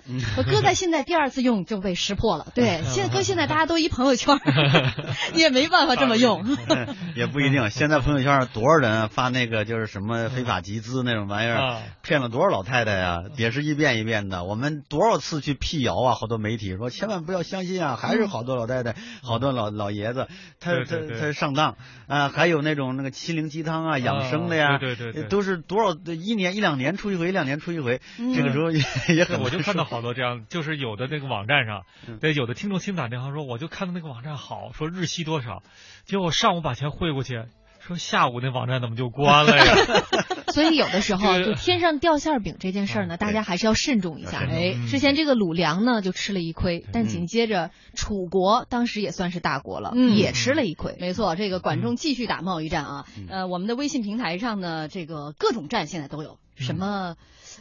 [0.45, 2.47] 搁在现在第二次用就被识破了。
[2.55, 4.39] 对，现在搁现在大家都一朋友圈，
[5.35, 6.45] 你也没办法这么用。
[7.17, 14.45] 也不一定，现在朋友圈多少人发那个就是什么非法集资那种玩意儿，骗了多少老太太呀，也是一遍一遍的。
[14.45, 20.29] 我们多少次去辟谣啊，好多媒体说千万不要相信啊，还是好多老太太、好多老老爷子，
[20.61, 21.77] 他他他上当
[22.07, 22.29] 啊。
[22.29, 27.30] 还有那种那个心灵鸡汤啊、养生的呀，对对对，都是多少一年一两年出一回。
[27.31, 28.01] 一两年出一回，
[28.35, 28.83] 这个时候也
[29.15, 29.41] 也很。
[29.41, 31.85] 我就看到好多这样，就是有的那个网站上，
[32.21, 35.63] 对，有的听众新打电话说，我就看到那个网站好，说日息多少，
[36.05, 37.45] 结果上午把钱汇过去，
[37.81, 39.65] 说下午那网站怎么就关了呀？
[40.51, 44.41] 所以有的时候 就天上掉馅饼这件事儿呢，大家还是要慎重一下。
[44.41, 50.97] 哎，之前这个鲁粮呢就吃了一亏，但紧接着楚国当时也算是大国了，也吃了一亏。
[50.99, 53.05] 没错，这个管仲继续打贸易战啊。
[53.29, 56.37] 呃，我们的微信平台上呢，这个各种战现在都有。
[56.57, 57.17] 什么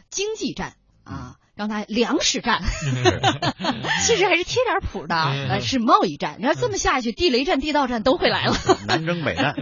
[0.10, 0.73] 经济战
[1.04, 1.36] 啊？
[1.56, 2.62] 让他粮食战，
[4.06, 5.15] 其实还是贴点谱的。
[5.15, 6.38] 呃，是贸易战。
[6.39, 8.56] 你要这么下去，地雷战、地道战都会来了。
[8.88, 9.54] 南征北战。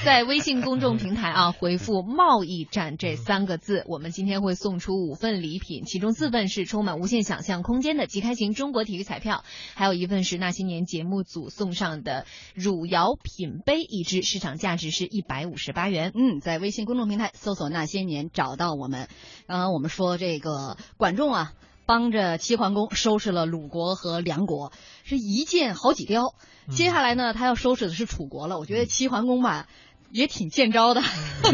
[0.04, 16.12] 在微信公众平台啊， 回复“贸易战”这三个字，我们今天会送出五份礼品，其中四份是充满无限想象空间的即开型中国体育彩票，还有一份是那些年节目组送上的汝窑品杯一只，市场价值是一百五十八元。
[16.14, 19.06] 嗯，在微信公众平台搜索“那些年”找到我们。
[19.46, 21.52] 刚刚我们说这个管仲啊。
[21.86, 24.70] 帮着齐桓公收拾了鲁国和梁国，
[25.02, 26.36] 是一箭好几雕。
[26.70, 28.60] 接下来呢，他要收拾的是楚国了。
[28.60, 29.66] 我觉得齐桓公吧。
[30.10, 31.02] 也挺见招的，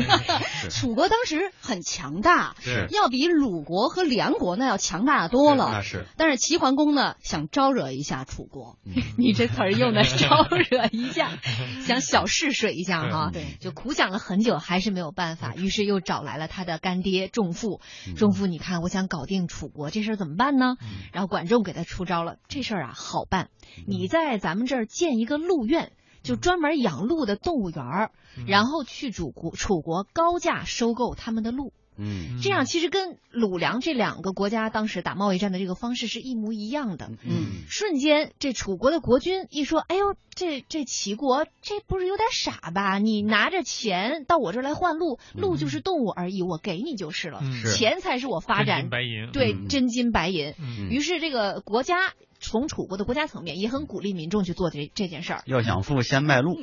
[0.71, 2.57] 楚国当时很强大，
[2.90, 5.71] 要比鲁国和梁国那要强大多了。
[5.73, 8.79] 那是，但是齐桓公呢，想招惹一下楚国。
[9.19, 11.38] 你这词儿用的 招惹一下，
[11.87, 13.31] 想小试水一下哈。
[13.33, 17.81] 对，就苦想了很久，还是没有办法，于是又找来了他的干爹仲父。
[18.16, 20.77] 仲父，你看，我想搞定楚国，这事儿怎么办呢？
[21.12, 23.49] 然后管仲给他出招了，这事儿啊好办，
[23.87, 25.92] 你在咱们这儿建一个鹿苑。
[26.27, 28.11] 就专门养鹿的动物园儿，
[28.47, 42.99] 然后去楚国楚国高价收购他们的鹿，嗯，这样其实跟鲁梁这两个国家当时打贸易战的这个方式是一模一样的，嗯，瞬间这楚国的国君一说，哎呦，这这齐国这不是有点傻吧？
[42.99, 47.41] 你拿着钱到我这儿来换鹿，鹿就是动物而已，我给你就是了，
[47.75, 50.55] 钱才是我发展白银，对，真金白银。
[50.59, 50.91] 嗯。
[50.91, 52.12] 于是这个国家。
[52.51, 55.43] 从楚国的国家层面也很鼓励民众去做这这件事儿。
[55.47, 56.59] 要想富，先卖路。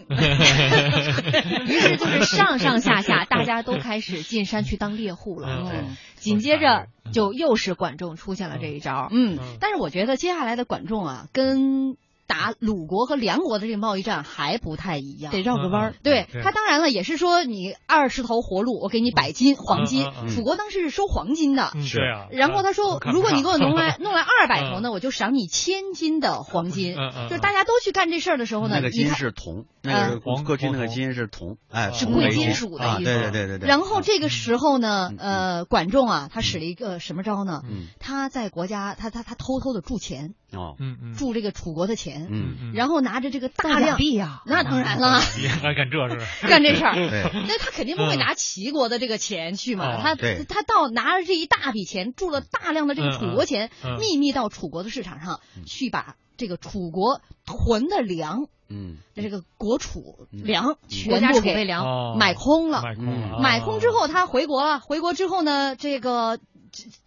[1.68, 5.72] 于是就是上上下下大家都开始进山去当猎户了。
[6.16, 9.10] 紧接着就又是管仲出现了这一招。
[9.12, 11.98] 嗯，但是我觉得接下来的管仲啊，跟。
[12.28, 15.94] 打鲁国和梁国的这个贸易战还不太一样，得绕个弯儿。
[16.04, 20.08] 对他当然了，也是说你二十头活鹿，我给你百斤黄金。
[20.30, 22.28] 楚国当时是收黄金的，是啊。
[22.32, 26.96] 然后他说，如果你给我弄来弄来二百头呢，我就赏你千斤的黄金。
[27.30, 33.04] 就是大家都去干这事儿的时候呢，那个金是铜，那个黄过去那个金是铜，哎，是贵金属的意思。
[33.04, 33.68] 对对对对对。
[33.68, 37.62] 然后这个时候呢，呃，管仲啊，他使了一个什么招呢？
[38.00, 40.34] 他在国家，他他他偷偷的铸钱。
[40.54, 45.20] 哦，嗯嗯，铸这个楚国的钱，嗯嗯，然后拿着这个大量币呀，那当然了，
[45.62, 46.96] 还干这是干这事儿，
[47.48, 66.40] 那他肯定不会拿齐国的这个钱去嘛，他他到拿着这一大笔钱，注了大量的这个楚国钱，秘密到楚国的市场上去把这个楚国囤的粮，嗯，这个国储粮国家储备粮买空了，买空，买空之后他回国了，回国之后呢，这个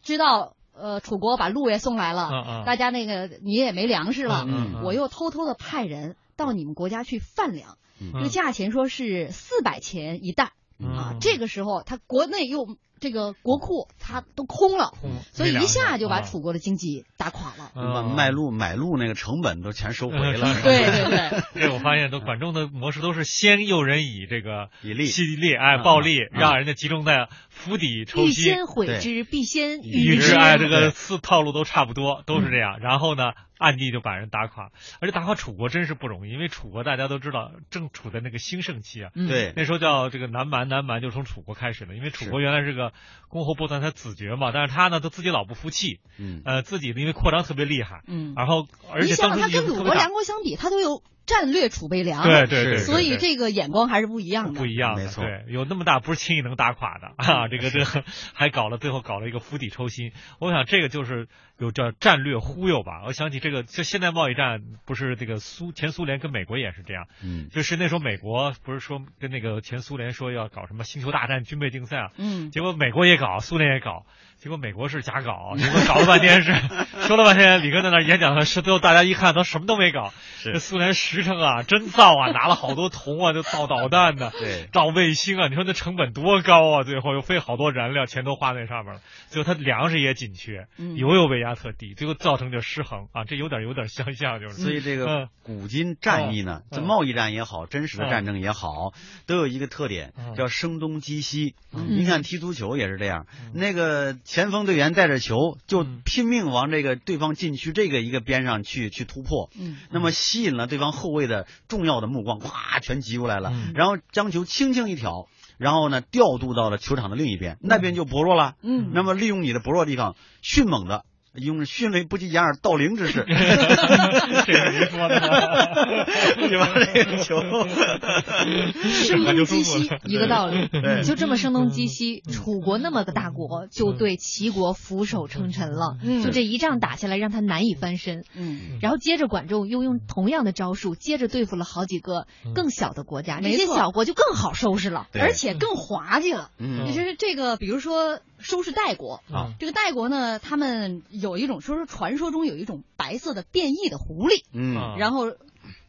[0.02, 0.54] 知道。
[0.78, 4.46] 呃，楚国把鹿也送来了，大家那个你也没粮食了，
[4.84, 7.78] 我又偷偷的派人到你们国家去贩粮，
[8.12, 12.76] 这个价钱说是四百钱一担啊，这个时候他国内又。
[13.00, 14.92] 这个国库它都空了，
[15.32, 18.02] 所以一下就把楚国的经济打垮了。
[18.02, 20.54] 卖路买路那个成本都全收回了。
[20.62, 28.28] 对 对对， 这我发现都管仲的模式都是先诱人以这个以利犀利哎暴力，让人家集中在釜底抽薪。
[28.28, 30.34] 必先毁之，必先予之。
[30.34, 32.78] 哎，这个四套路都差不多，都是这样。
[32.80, 33.32] 然后呢？
[33.58, 39.10] 暗地就把人打垮，而且打垮楚国真是不容易，因为楚国大家都知道正处在那个兴盛期啊。
[39.14, 42.92] 对，那时候叫这个南蛮，南蛮就从楚国开始的，因为楚国原来是个
[43.28, 51.02] 公侯伯算他子爵嘛，但是他呢，他自己老不服气，嗯，呃，自己因为扩张特别厉害，嗯，然后而且当时他跟鲁国、梁国相比，他都有。
[51.26, 57.48] 战略储备粮，对对对，所以这个眼光还是不一样的，不一样的，没错，对，有那么大不是轻易能打垮的啊！
[57.48, 60.12] 这个这个还搞了，最后搞了一个釜底抽薪。
[60.38, 63.02] 我想这个就是有叫战略忽悠吧。
[63.06, 74.06] 我想起这个，就现在贸易战不是这个苏前苏联跟美国也是这样，嗯，就是那时候美国不是说跟那个前苏联说要搞什么星球大战军备竞赛啊，嗯，结果美国也搞，苏联也搞。
[74.38, 76.52] 结果美国是假搞，结果搞了半天是
[77.08, 80.12] 说了半天，李哥在那演讲的时候，最后大家一看，都什么都没搞。
[80.44, 85.48] 这苏联实诚啊，真造啊， 拿了好多铜啊，就造导弹呢，对，造卫星啊。
[85.48, 86.82] 你说那成本多高啊？
[86.84, 89.00] 最后又费好多燃料，钱都花那上面了。
[89.30, 93.24] 最后他粮食也紧缺，油又被压特低，最后造成这失衡啊。
[93.24, 94.54] 这有点有点相像，就是。
[94.54, 98.92] 所以这个古今战役呢，这贸易战也好，真实的战争也好，
[99.26, 101.54] 都有一个特点，叫声东击西。
[101.70, 104.14] 你看踢足球也是这样，那个。
[104.36, 123.34] 前锋队员带着球就拼命往这个对方禁区这个一个边上去去突破，嗯，那么吸引了对方后卫的重要的目光，咵全集过来了，然后将球轻轻一挑，然后呢调度到了球场的另一边，那边就薄弱了，嗯，那么利用你的薄弱地方，迅猛的用迅雷不及掩耳盗铃之势，这
[124.54, 125.16] 是您说的，
[126.40, 130.68] 你把这个球声东击西，一个道理。
[131.04, 135.96] 就这么声东击西，楚国那么个大国就对齐国俯首称臣了。
[136.24, 138.24] 就这一仗打下来，让他难以翻身。
[138.34, 146.50] 嗯，然后接着管仲又用同样的招数，接着对付了好几个更小的国家，这些小国就更好收拾了，而且更滑稽了。
[146.58, 154.44] 嗯，就是这个，比如说收拾代国啊，这个代国呢，他们有一种说是传说中有一种白色的变异的狐狸。
[154.52, 155.32] 嗯，然后。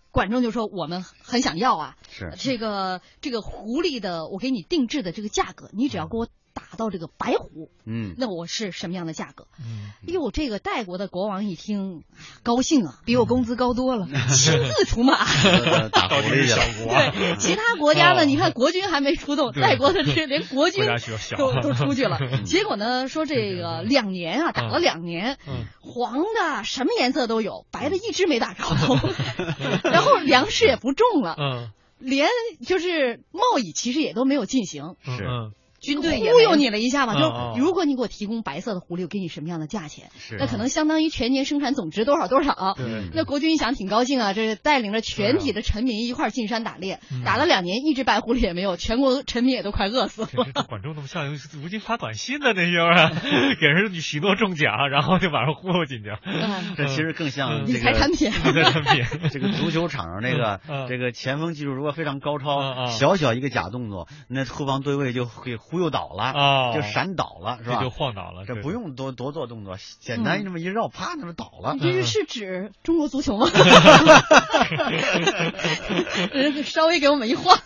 [0.09, 6.27] 管仲就说：“我们很想要啊，是这个这个狐狸的，我给你定制的这个价格，你只要给我。”
[6.57, 9.45] 打到这个白虎，嗯，那我是什么样的价格？
[9.59, 12.01] 嗯，哟，这个代国的国王一听，
[12.41, 15.17] 高兴啊，比我工资高多了， 亲自出马，
[15.93, 16.91] 打狐狸小国。
[16.91, 18.25] 对，其他国家呢？
[18.25, 20.83] 你看国军还没出动，代国的这连国军
[21.37, 22.17] 都都出去了。
[22.43, 25.37] 结果呢，说这个两年啊，打了两年，
[25.79, 28.63] 黄的什么颜色都有，白的一只没打着，
[29.83, 32.27] 然后粮食也不种了，嗯，连
[32.65, 35.23] 就是贸易其实也都没有进行，是。
[35.87, 37.13] 军队忽悠你了一下嘛？
[37.15, 40.09] 就如果你给我提供白色的狐狸，我给你什么样的价钱？
[40.37, 42.75] 那可能相当于全年生产总值多少多少？
[43.13, 50.27] 那国军一想挺高兴啊，这带领着全体的臣民一块进山打猎，打了两年，一只白狐狸也没有，全国臣民也都快饿死了。
[50.67, 53.11] 管仲那么像吴京发短信的那些啊？
[53.61, 56.11] 给人许诺中奖，然后就把人忽悠进去。
[56.75, 58.29] 这其实更像理财产品。
[58.29, 59.05] 理财产品。
[59.31, 65.55] 这个足球场上那个这个前锋技术如果非常高超，小小一个假动作，那后方对位就会。
[65.57, 67.81] 忽悠倒了啊，就闪倒了，是吧？
[67.81, 71.75] 就晃倒了，这不用多多做动作，简单这么一绕，啪，那么倒了。
[71.79, 73.47] 这是是指中国足球吗？
[76.63, 77.57] 稍微给我们一晃。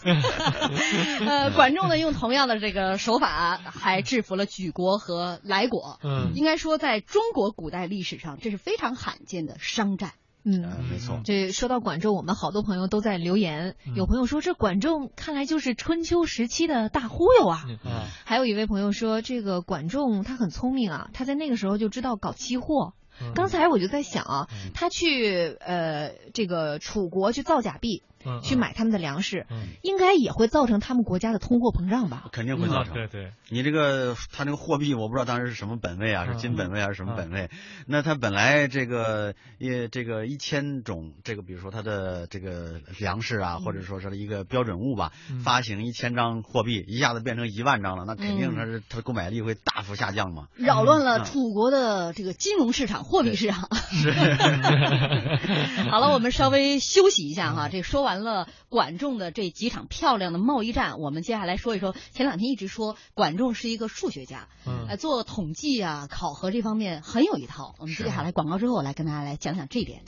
[1.25, 5.99] 呃，管仲呢，用同样的这个手法，还制服了举国和莱国。
[6.03, 10.13] 嗯，应该说，在中国古代历史上，这是非常罕见的商战。
[10.43, 11.21] 嗯，没错。
[11.23, 13.75] 这说到管仲，我们好多朋友都在留言。
[13.95, 17.65] 有朋友说，这管仲看来就是春秋时期的大忽悠啊。
[18.25, 22.93] 还有一位朋友说，这个管仲他很聪明啊，他在那个时候就知道搞期货。
[23.35, 28.01] 刚才我就在想啊，他去呃这个楚国去造假币。
[28.43, 29.45] 去买他们的粮食，
[29.81, 32.29] 应该也会造成他们国家的通货膨胀吧？
[32.31, 32.93] 肯定会造成。
[32.93, 37.49] 对对，你这个他那个货币，我不知道当时是什么本位啊，是金本位还是什么本位？
[37.87, 45.11] 那他本来这个一这个一千种这个，比如说他的这个粮食啊，或者说是一个标准物吧，
[45.43, 53.67] 发行一千张货币，一下子变成一万张了，那肯定他是他的购买力会大幅下降嘛，扰乱了楚国的这个金融市场、货币市场。
[53.89, 54.11] 是。
[55.89, 58.10] 好了，我们稍微休息一下哈，这说完。
[58.11, 61.95] 完了，管仲的这几场漂亮的贸易战，我们接下来说一说。
[62.11, 67.73] 前两天一直说管仲是一个数学家，嗯，做统计啊、考核这方面很有一套。
[67.79, 70.01] 我们接下来广告之后我来跟大家来讲讲这点。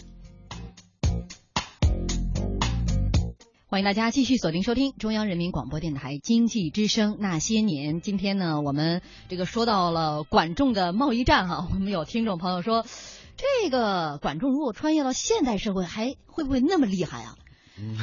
[3.68, 8.02] 欢迎大家继续锁定收听中央人民广播电台经济之声那些年。
[8.02, 12.86] 今天呢，我们这个说到了管仲的贸易战哈，我们有听众朋友说，
[13.38, 17.38] 这个管仲如果穿越到现代社会，还会不会那么厉害啊？
[17.76, 17.98] 嗯，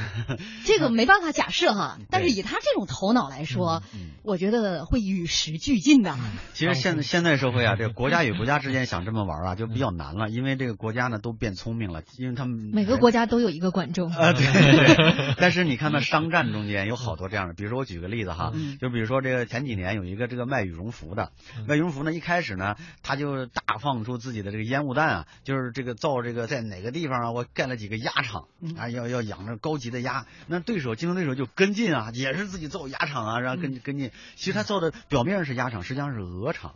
[0.64, 3.84] 这个没办法假设哈，但是以他这种头脑来说，
[4.24, 6.18] 我觉得会与时俱进的。
[6.54, 15.34] 其实现现在社会啊，这个国家与国家之间想这么玩啊，就比较难了，因为这个国家呢都变聪明了，因为他们每个国家都有一个管仲啊，对对。
[15.38, 21.30] 但是你看那商战中间有好多这样的，比如说我举个例子哈，就比如说这个前几年有一个这个卖羽绒服的，
[21.68, 29.59] 卖羽绒服呢一开始呢他就大放出自己的这个烟雾弹啊，就是这个造这个在哪个地方啊，我盖了几个鸭场啊，要要养着。
[29.60, 34.10] 高级的鸭，那对手竞争对手就跟进啊，也是自己造鸭场啊，然后跟跟进。
[34.36, 36.74] 其实他造的表面上是鸭场，实际上是鹅场。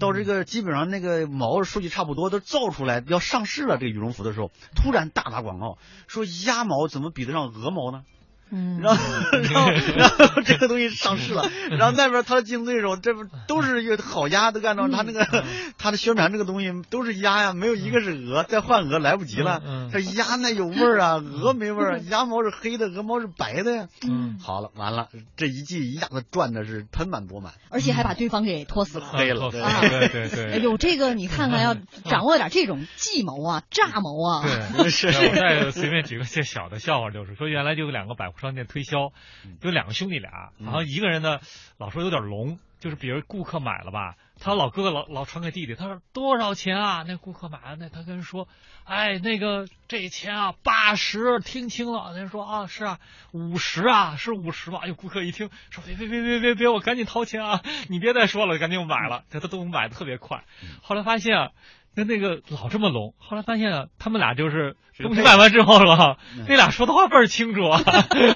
[0.00, 8.04] 到这个基本上那个毛数据差不多都造出来要上市了，这个羽绒服的时候，突然大打广告说鸭毛怎么比得上鹅毛呢？
[8.50, 9.02] 嗯，然后
[9.52, 15.44] 然后然后这个东西上市了， 然后那边他的竞争对手这不都是一个好鸭，都按照他那个
[15.78, 19.88] 他的宣传这个东西都是鸭呀，没有一个是鹅，再换鹅来不及了。
[19.92, 23.88] 这鸭那有味儿啊，鹅没味儿，鸭毛是黑的，鹅毛是白的呀。
[24.08, 29.50] 嗯，好了，完了，这一季一下子赚的是盆满钵满，而且还把对方给拖死了，黑了。
[29.50, 34.44] 对对对，哎呦，这个你看看，要掌握点这种计谋啊，诈谋啊。
[34.76, 35.08] 对，是。
[35.08, 39.12] 我再随便举个些小的笑话，就是说原来就有两个百货商店推销。
[39.62, 41.40] 有两个兄弟俩，然后一个人呢
[41.78, 47.04] 老说有点聋，就是比如顾客买了吧，他老哥哥老老传给弟弟，他说多少钱啊？
[47.08, 48.46] 那顾客买了，那他跟人说，
[48.84, 52.14] 哎，那个这钱啊八十，听清了。
[52.16, 53.00] 人说啊是啊，
[53.32, 54.80] 五十啊是五十吧？
[54.82, 57.62] 哎呦，顾客一听说别别别别别别，我赶紧掏钱啊！
[57.88, 60.44] 你别再说了，赶紧我买了，他他都买的特别快。
[60.82, 61.50] 后来发现。
[61.96, 63.14] 跟那个老这么聋。
[63.18, 67.80] 后来发现啊，他们俩就是东西买完之后了，那俩说的话倍儿清楚啊，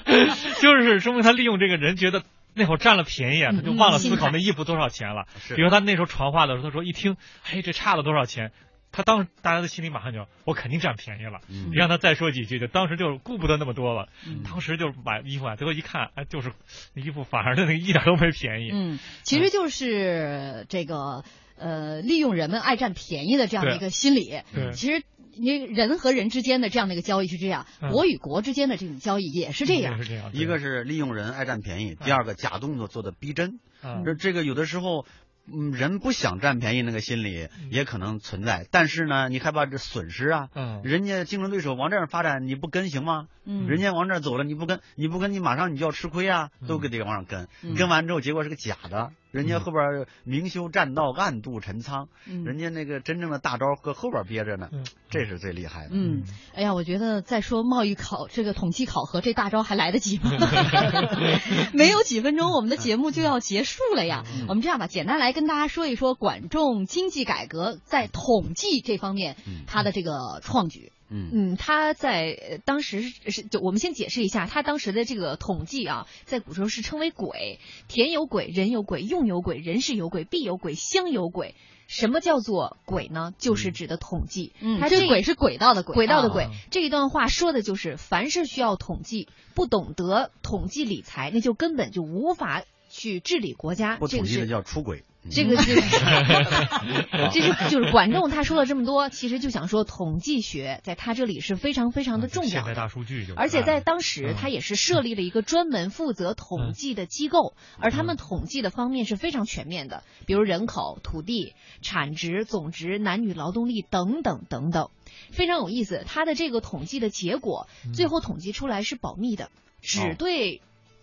[0.59, 5.27] 就是说明他利用这个人觉得那会儿占了便宜啊，他就忘了思考那衣服多少钱了。
[5.55, 7.15] 比如他那时候传话的时候，他说一听，
[7.49, 8.51] 哎，这差了多少钱？
[8.93, 11.39] 他当时大家的心里马上就，我肯定占便宜了。
[11.47, 14.09] 你让他再说几句，就当时就顾不得那么多了。
[14.43, 16.51] 当时就买衣服啊，最后一看，哎，就是
[16.93, 18.71] 衣服反而那个一点都没便宜。
[18.73, 21.23] 嗯，其实就是这个
[21.57, 24.41] 呃，利用人们爱占便宜的这样的一个心理。
[24.73, 25.03] 其实
[25.35, 29.99] 你人和人之间的这样的一个交易是这样，国与国之间的这种交易也是这样。
[30.33, 33.59] 一个是利用人爱占便宜，第二个假动作做的逼真。
[34.05, 35.05] 这这个有的时候。
[35.51, 40.49] 嗯，人不想占便宜那个心理也可能存在，但是呢，你害怕这损失啊。
[40.53, 43.25] 嗯，人家竞争对手往这儿发展，你不跟行吗？
[43.43, 49.11] 嗯，人家往这儿走了，你不跟，你不跟，你马上你就要吃亏啊，都得往上跟，跟完之后结果是个假的。
[49.31, 54.69] 人家后边明修栈道，暗度陈仓，人家那个真正的大招搁后边憋着呢，
[55.09, 55.91] 这是最厉害的。
[55.93, 56.23] 嗯，
[56.53, 60.31] 哎呀，我觉得再说贸易考这个统计考核，这大招还来得及吗？
[61.73, 64.23] 没有几分钟，我们的节目就要结束了呀。
[64.47, 70.91] 我们这样吧，简单来跟大家说一说管仲经济改革在统计这方面他的这个创举。
[71.11, 81.53] 嗯嗯，他在当时是就我们先解释一下，他当时的这个统计啊，在古时候是称为鬼，田有鬼，人有鬼，用有鬼，人事有鬼，必有鬼，乡有鬼。
[81.87, 83.33] 什么叫做鬼呢？
[83.37, 84.53] 就是指的统计。
[84.61, 86.47] 嗯，这鬼是轨道的轨，轨道的轨。
[86.69, 93.97] 这一段话说的就是，凡是需要统计，不懂得统计理财，那就根本就无法去治理国家。
[93.97, 95.03] 不统计的叫出轨。
[95.29, 95.75] 这个是，
[97.31, 102.49] 这是就是管仲他说了这么多，其实就想说统计学在他这里是非常非常的重要。
[102.49, 111.53] 现在大数据就，而且在当时他也是设立了一个专门负责统计的机构，而他们统计的方面是非常全面的，比如人口、土地、
[111.83, 114.89] 产值、总值、男女劳动力等等等等，
[115.31, 116.03] 非常有意思。
[116.07, 119.49] 他的这个统计的结果，最后统计出来是保密的，
[119.81, 120.61] 只对。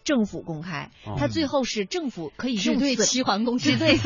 [0.09, 3.59] 政府公开，他最后是政府可以只对齐桓公。
[3.59, 3.99] 只 对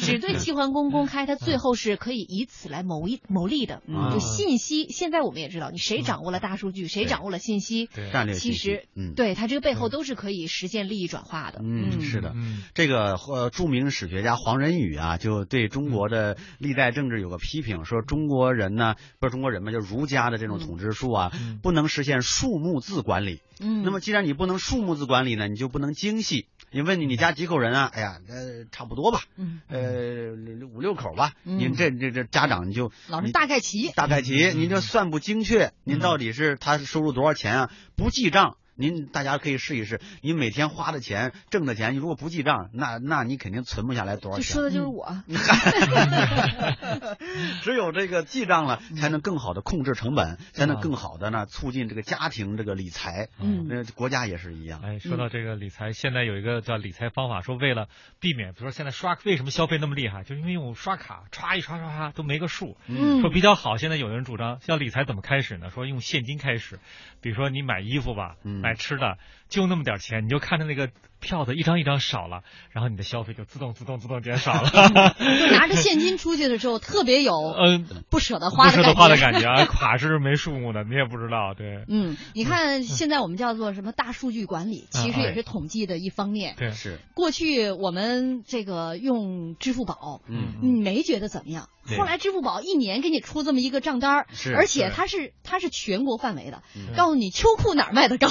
[0.00, 3.82] 只对齐桓公公开，他最后是可以以此来谋一谋利的。
[4.12, 8.86] 就信息，现在我们也知道，你谁掌握了大数据，谁掌握了信息，战略其实，
[9.16, 11.58] 对他这个背后都是可以实现利益转化的。
[11.60, 12.34] 嗯，是的，
[12.72, 23.40] 这个呃，著名史学家黄仁宇啊，就对中国的历代政治有个批评，说中国人呢，不是中国人嘛，就儒家的这种统治术啊，不能实现数目字管理。
[23.60, 26.46] 嗯，那么既然你不能数目字管理呢，你就不能精细。
[26.70, 27.90] 你问你你家几口人啊？
[27.92, 31.32] 哎呀，呃，差不多吧，嗯，呃，五六口吧。
[31.44, 35.72] 您这这这家长你就老是大概齐，大概齐，您这算不精确。
[35.84, 37.70] 您到底是他收入多少钱啊？
[37.96, 38.56] 不记账。
[38.76, 44.44] 您大家可以试一试，你每天花的钱、挣的钱，你如果不记账，那那你肯定存不下来多少钱。
[44.44, 45.22] 说的就是我。
[47.62, 53.28] 只有这个记账了，才能更好的控制成本，才能更好的呢促进这个家庭这个理财。
[53.40, 54.80] 嗯，那国家也是一样。
[54.82, 57.86] 哎，说到这个理财，现在有一个叫理财方法，说为了
[58.20, 62.76] 避免，比如说现在刷为什么消费那么厉害，就因为用刷卡，刷一刷刷刷都没个数。
[62.88, 63.20] 嗯。
[63.20, 65.70] 说比较好，现在有人主张，像理财怎么开始呢？
[65.70, 66.80] 说用现金开始，
[67.20, 68.36] 比如说你买衣服吧。
[68.42, 68.63] 嗯。
[68.64, 69.18] 买吃的
[69.54, 70.90] 就那么点钱，你就看着那个
[71.20, 74.68] 票子一张一张少了，然后你的消费就自动自动自动减少了。
[75.18, 79.64] 就拿着现金出去的时候， 特别有嗯不舍得花不舍得花的感觉啊。
[79.64, 81.84] 卡是没数目的，你也不知道对。
[81.88, 86.54] 嗯，你看现在我们叫做什么大数据管理，其实也是统计的一方面。
[86.58, 91.68] 对，是过去我们这个用支付宝，嗯，你没觉得怎么样？
[91.98, 94.24] 后来支付宝一年给你出这么一个账单
[94.56, 96.62] 而且它是它是全国范围的，
[96.96, 98.26] 告诉你秋裤哪儿卖的高，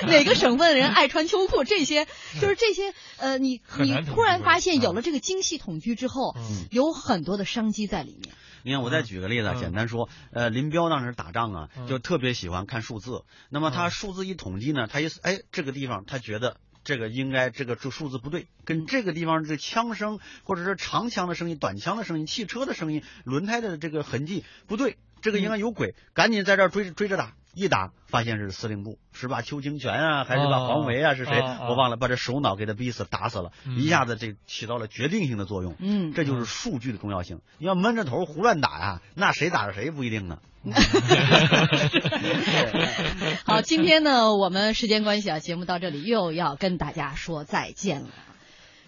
[0.06, 2.06] 哪个省份的人爱穿秋裤，这些
[2.40, 6.36] 就是这些呃，你你突然发现有了这个精细统计之后，
[6.70, 8.34] 有很多的商机在里面。
[8.62, 13.24] 你看，我再举个例子，简单说，呃，林彪当时打仗啊，就特别喜欢看数字。
[13.48, 16.56] 那么他数字一统计呢，他一哎这个地方他觉得。
[16.84, 31.42] 这个应该这个这数字不对，跟这个地方这枪声或者是长枪的声音、短枪的声音、汽车的声音、轮胎的这个痕迹不对，这个应该有鬼，赶紧在这儿追追着打，一打发现是司令部，是把邱清泉啊，还是把黄维啊，是谁？
[31.68, 35.74] 我忘了，把这首脑给他逼死打死了，一下子这起到了决定性的作用。
[35.80, 37.40] 嗯，这就是数据的重要性。
[37.58, 40.38] 你要闷着头胡乱打呀，那谁打着谁不一定呢。
[43.44, 48.08] 好，今天呢，我们时间关系啊，节目到这里又要跟大家说再见了。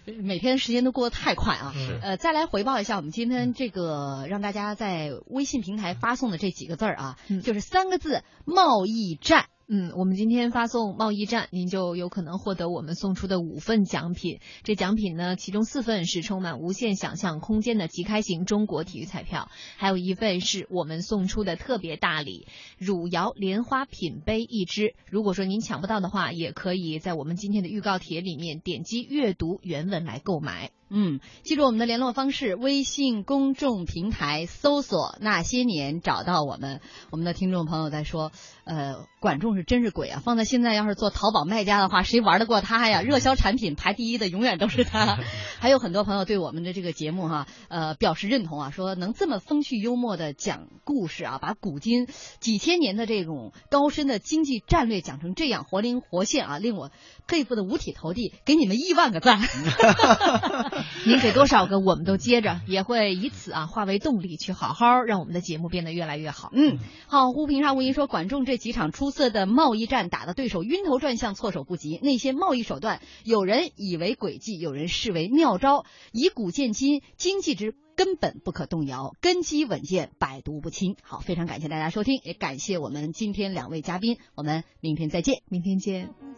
[0.05, 1.73] 每天时间都过得太快啊！
[2.01, 9.45] 呃，再来回报一下我们今天这个让大家在微信平台发送的这几个字儿啊，就是三个字：贸易战。
[9.73, 14.41] 嗯，我们今天发送贸易战，您就有可能获得我们送出的五份奖品。
[14.63, 22.47] 这奖品呢，其中四份是充满无限想象空间的即开型中国体育彩票，还有一份是我们送出的特别大礼——
[22.77, 24.93] 汝窑莲花品杯一只。
[25.09, 30.71] 如果说您抢不到的话，也可以在我们今天的预告帖里面点击阅读原文来购买。
[30.93, 36.81] 嗯，记住我们的联络方式：微信公众平台搜索“那些年”，找到我们。
[37.11, 38.33] 我们的听众朋友在说，
[38.65, 40.21] 呃，管仲是真是鬼啊！
[40.21, 43.01] 放在现在，要是做淘宝卖家的话，谁玩得过他呀？
[43.01, 45.17] 热销产品排第一的永远都是他。
[45.61, 52.05] 还有很多朋友对我们的这个节目哈，呃，表示认同啊，说能这么风趣幽默的讲故事啊，把古今
[52.41, 56.91] 几千年的这种高深的经济战略讲成这样活灵活现啊，令我
[57.31, 59.39] 佩服的五体投地，给你们亿万个赞。
[61.07, 66.49] 您给多少个，我们都接着，也会以此啊化为动力，去好好让我们的节目变得越来越好。
[66.53, 66.77] 嗯，
[67.07, 72.01] 好，胡平沙无疑说，管仲这几场出色的贸易战打的对手晕头转向，措手不及。
[72.03, 75.85] 那些贸易手段，有人以为诡计，有人视为妙招。
[76.11, 80.97] 以古见今，经济之根本不可动摇，根基稳健，百毒不侵。
[81.01, 86.31] 好，非常感谢大家收听，也感谢我们今天两位嘉宾，我们明天再见，明天见。